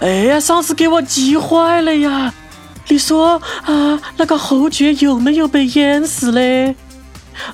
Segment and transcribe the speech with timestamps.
[0.00, 2.32] 哎呀，上次给我急坏了呀！
[2.88, 6.74] 你说啊，那个侯爵有没有被淹死嘞？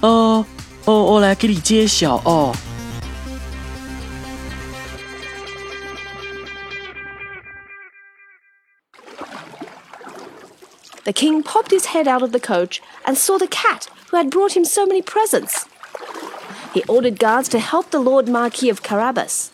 [0.01, 0.45] 哦
[0.87, 2.55] 哦，我来给你揭晓哦。
[11.05, 14.53] The king popped his head out of the coach and saw the cat who had brought
[14.53, 15.65] him so many presents.
[16.75, 19.51] He ordered guards to help the Lord Marquis of Carabas.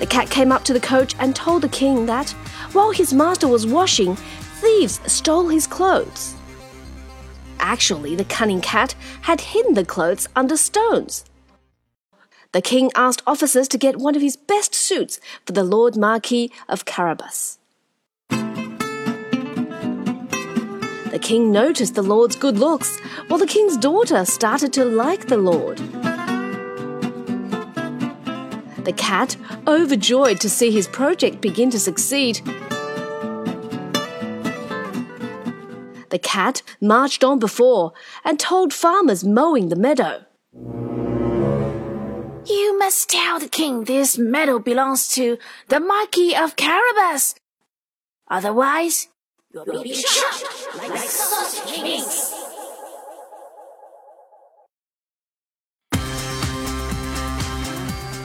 [0.00, 2.30] The cat came up to the coach and told the king that,
[2.72, 6.34] while his master was washing, thieves stole his clothes.
[7.58, 11.26] Actually, the cunning cat had hidden the clothes under stones.
[12.52, 16.50] The king asked officers to get one of his best suits for the Lord Marquis
[16.66, 17.58] of Carabas.
[21.10, 25.36] The king noticed the lord's good looks, while the king's daughter started to like the
[25.36, 25.78] lord.
[28.84, 29.36] The cat,
[29.66, 32.40] overjoyed to see his project begin to succeed,
[36.10, 37.92] the cat marched on before
[38.24, 40.24] and told farmers mowing the meadow.
[42.46, 47.36] You must tell the king this meadow belongs to the Marquis of Carabas.
[48.28, 49.08] Otherwise,
[49.52, 50.42] you'll be shot
[50.76, 51.39] like sausage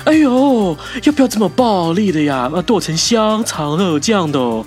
[0.05, 2.49] 哎呦，要不要这么暴力的呀？
[2.53, 4.65] 要剁成香肠肉酱的哦。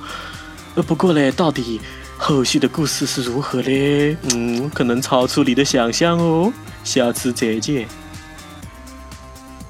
[0.86, 1.80] 不过嘞，到底
[2.16, 4.16] 后续的故事是如何嘞？
[4.34, 6.52] 嗯，可能超出你的想象哦。
[6.82, 7.86] 下次再见。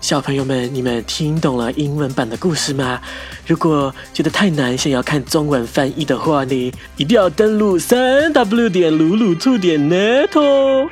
[0.00, 2.98] 小朋友们，你们听懂了英文版的故事吗？
[3.46, 10.88] 如果觉得太难，想要看中文翻译的话呢，一定要登录三 w 点鲁鲁兔点 net 哦。